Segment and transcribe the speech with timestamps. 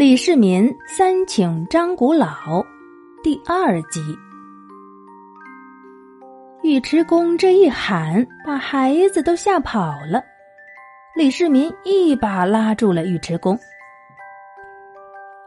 [0.00, 2.64] 李世民三请张古老
[3.22, 4.00] 第二集。
[6.62, 10.24] 尉迟恭这一喊，把孩子都吓跑了。
[11.14, 13.58] 李世民一把拉住了尉迟恭：“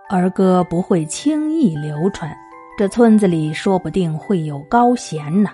[0.08, 2.32] 儿歌不会轻易流传，
[2.78, 5.50] 这村子里说不定会有高贤呢，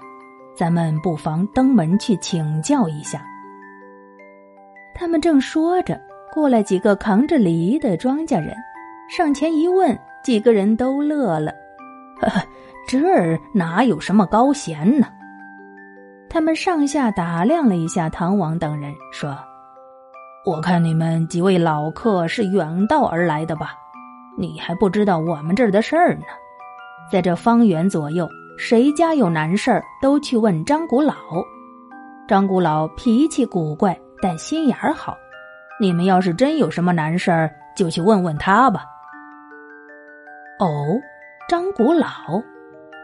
[0.58, 3.26] 咱们不妨登门去请教一下。”
[4.94, 5.98] 他们正说着，
[6.34, 8.54] 过来几个扛着犁的庄稼人。
[9.10, 11.52] 上前一问，几个人都乐了。
[12.22, 12.40] 呵呵，
[12.88, 15.08] 侄儿哪有什么高贤呢？
[16.30, 19.36] 他们上下打量了一下唐王等人，说
[20.46, 23.72] ：“我看你们几位老客是远道而来的吧？
[24.38, 26.26] 你还不知道我们这儿的事儿呢。
[27.12, 31.16] 在这方圆左右，谁家有难事儿，都去问张古老。
[32.28, 35.18] 张古老脾气古怪，但心眼儿好。
[35.82, 38.86] 你们要是真有什么难事儿，就去问问他吧。”
[40.60, 41.00] 哦，
[41.48, 42.08] 张古老，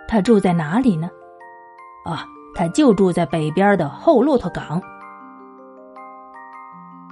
[0.09, 1.09] 他住在哪里呢？
[2.03, 4.81] 啊，他就住在北边的后骆驼岗。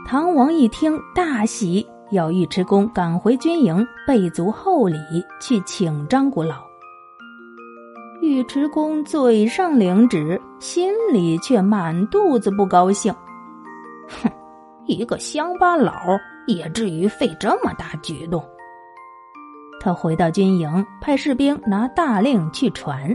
[0.05, 4.97] 唐王一听大喜，要尉迟恭赶回军营备足厚礼
[5.39, 6.55] 去请张古老。
[8.21, 13.15] 尉迟恭嘴上领旨，心里却满肚子不高兴。
[14.21, 14.29] 哼，
[14.87, 18.43] 一个乡巴佬也至于费这么大举动？
[19.83, 23.13] 他回到军营，派士兵拿大令去传。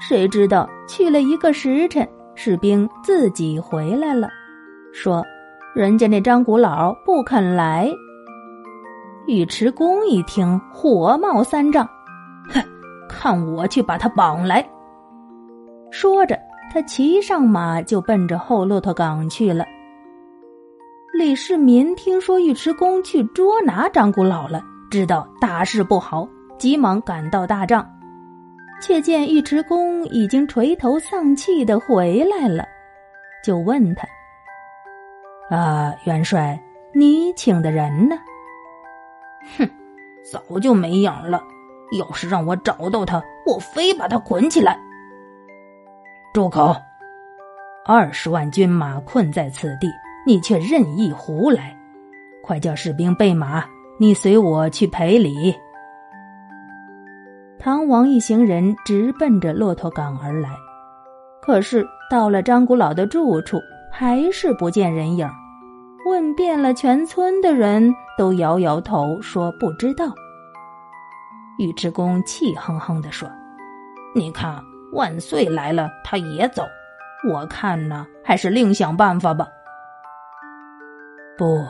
[0.00, 4.28] 谁知道去了一个时辰，士兵自己回来了，
[4.94, 5.22] 说
[5.76, 7.92] ：“人家那张古老不肯来。”
[9.28, 11.86] 尉迟恭一听，火冒三丈
[12.48, 12.62] ：“哼，
[13.06, 14.66] 看我去把他绑来！”
[15.92, 16.38] 说着，
[16.72, 19.66] 他骑上马就奔着后骆驼岗去了。
[21.12, 24.62] 李世民听说尉迟恭去捉拿张古老了。
[24.94, 26.24] 知道大事不好，
[26.56, 27.84] 急忙赶到大帐，
[28.80, 32.64] 却见尉迟恭已经垂头丧气的回来了，
[33.42, 34.06] 就问他
[35.50, 36.62] ：“啊，元帅，
[36.92, 38.16] 你请的人呢
[39.58, 39.68] ？”“哼，
[40.30, 41.42] 早就没影了。
[41.98, 44.78] 要是让我找到他，我非把他捆起来。
[46.32, 46.72] ”“住口！
[47.84, 49.88] 二十万军马困在此地，
[50.24, 51.76] 你却任意胡来！
[52.44, 53.64] 快叫士兵备马！”
[53.98, 55.54] 你随我去赔礼。
[57.58, 60.50] 唐王一行人直奔着骆驼岗而来，
[61.40, 63.58] 可是到了张古老的住处，
[63.90, 65.28] 还是不见人影。
[66.06, 70.06] 问遍了全村的人，都摇摇头说不知道。
[71.58, 73.26] 尉迟恭气哼哼地说
[74.14, 74.60] ：“你看，
[74.92, 76.64] 万岁来了，他也走。
[77.32, 79.46] 我看呢，还是另想办法吧。”
[81.38, 81.64] 不。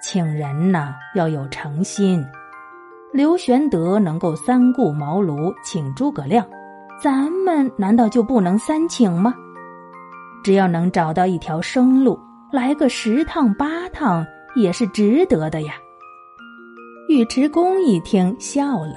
[0.00, 2.24] 请人呐，要有诚心。
[3.12, 6.46] 刘玄德能够三顾茅庐请诸葛亮，
[7.02, 9.34] 咱们难道就不能三请吗？
[10.44, 12.18] 只要能找到一条生路，
[12.52, 15.72] 来个十趟八趟也是值得的呀。
[17.08, 18.92] 尉迟恭一听笑了：“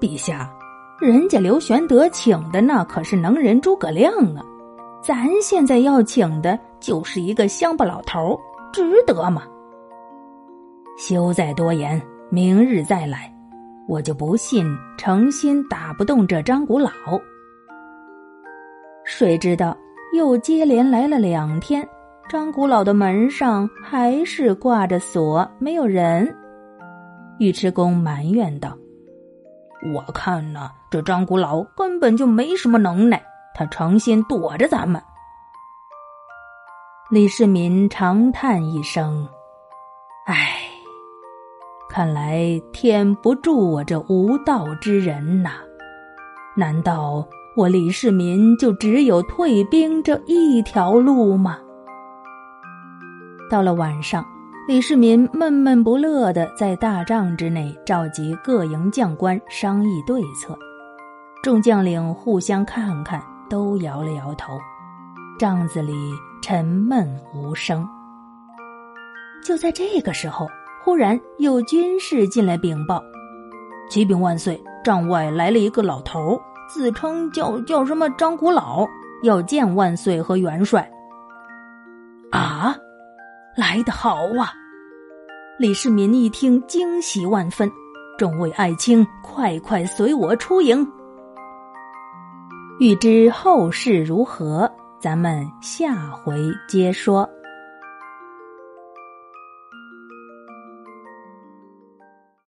[0.00, 0.50] 陛下，
[0.98, 4.42] 人家刘玄德请的那可是能人诸葛亮啊，
[5.02, 8.36] 咱现在要请的就是一个乡巴老头，
[8.72, 9.42] 值得吗？”
[10.96, 13.28] 休再多言，明日再来。
[13.88, 14.64] 我就不信
[14.96, 16.90] 诚心打不动这张古老。
[19.04, 19.76] 谁知道
[20.14, 21.86] 又接连来了两天，
[22.28, 26.34] 张古老的门上还是挂着锁，没有人。
[27.40, 28.78] 尉迟恭埋怨道
[29.92, 33.20] ：“我看呢，这张古老根本就没什么能耐，
[33.52, 35.02] 他诚心躲着咱们。”
[37.10, 39.28] 李世民长叹一声
[40.26, 40.60] ：“唉。”
[41.92, 45.50] 看来天不助我这无道之人呐！
[46.56, 51.58] 难道我李世民就只有退兵这一条路吗？
[53.50, 54.24] 到了晚上，
[54.66, 60.58] 李世民闷闷不乐的在大帐之内召集各营将官商议对策。
[61.42, 64.58] 众将领互相看看，都摇了摇头，
[65.38, 65.92] 帐子里
[66.40, 67.86] 沉闷无声。
[69.44, 70.48] 就在这个时候。
[70.84, 73.02] 忽然有军士进来禀报
[73.88, 78.86] ：“启禀万岁，帐外来了一个老头，自称叫叫什么张古老，
[79.22, 80.90] 要见万岁和元帅。”
[82.32, 82.74] 啊，
[83.56, 84.52] 来得好啊！
[85.58, 87.70] 李世民一听，惊喜万分。
[88.18, 90.86] 众位爱卿，快快随我出营。
[92.80, 96.38] 欲知后事如何，咱们下回
[96.68, 97.28] 接说。